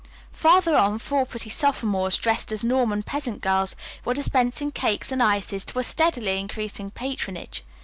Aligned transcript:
Farther 0.31 0.75
on 0.75 0.97
four 0.97 1.27
pretty 1.27 1.51
sophomores, 1.51 2.17
dressed 2.17 2.51
as 2.51 2.63
Norman 2.63 3.03
peasant 3.03 3.39
girls, 3.39 3.75
were 4.03 4.15
dispensing 4.15 4.71
cakes 4.71 5.11
and 5.11 5.21
ices 5.21 5.63
to 5.65 5.77
a 5.77 5.83
steadily 5.83 6.39
increasing 6.39 6.89
patronage. 6.89 7.61